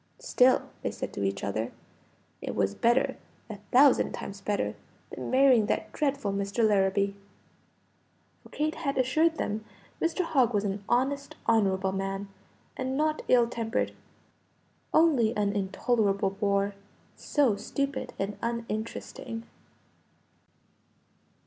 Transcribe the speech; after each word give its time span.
"Still," 0.17 0.63
they 0.81 0.89
said 0.89 1.13
to 1.13 1.21
each 1.23 1.43
other, 1.43 1.71
"it 2.41 2.55
was 2.55 2.73
better, 2.73 3.17
a 3.51 3.57
thousand 3.71 4.13
times 4.13 4.41
better, 4.41 4.73
than 5.11 5.29
marrying 5.29 5.67
that 5.67 5.93
dreadful 5.93 6.33
Mr. 6.33 6.67
Larrabee." 6.67 7.13
For 8.41 8.49
Kate 8.49 8.73
had 8.73 8.97
assured 8.97 9.35
them 9.35 9.63
Mr. 10.01 10.21
Hogg 10.25 10.55
was 10.55 10.63
"an 10.63 10.83
honest, 10.89 11.35
honorable 11.45 11.91
man, 11.91 12.29
and 12.75 12.97
not 12.97 13.21
ill 13.27 13.47
tempered; 13.47 13.93
only 14.91 15.37
an 15.37 15.53
intolerable 15.53 16.31
bore 16.31 16.73
so 17.15 17.55
stupid 17.55 18.11
and 18.17 18.39
uninteresting." 18.41 19.43